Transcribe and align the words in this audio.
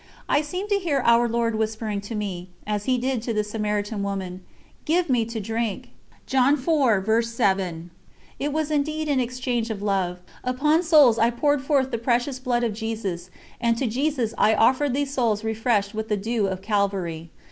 I 0.27 0.41
seemed 0.41 0.69
to 0.69 0.79
hear 0.79 1.01
Our 1.05 1.29
Lord 1.29 1.53
whispering 1.53 2.01
to 2.01 2.15
me, 2.15 2.49
as 2.65 2.85
He 2.85 2.97
did 2.97 3.21
to 3.21 3.35
the 3.35 3.43
Samaritan 3.43 4.01
woman: 4.01 4.43
"Give 4.83 5.11
me 5.11 5.25
to 5.25 5.39
drink!" 5.39 5.89
It 6.27 7.23
was 8.51 8.71
indeed 8.71 9.07
an 9.09 9.19
exchange 9.19 9.69
of 9.69 9.83
love: 9.83 10.21
upon 10.43 10.81
souls 10.81 11.19
I 11.19 11.29
poured 11.29 11.61
forth 11.61 11.91
the 11.91 11.99
Precious 11.99 12.39
Blood 12.39 12.63
of 12.63 12.73
Jesus, 12.73 13.29
and 13.59 13.77
to 13.77 13.85
Jesus 13.85 14.33
I 14.39 14.55
offered 14.55 14.95
these 14.95 15.13
souls 15.13 15.43
refreshed 15.43 15.93
with 15.93 16.07
the 16.09 16.17
Dew 16.17 16.47
of 16.47 16.63
Calvary. 16.63 17.29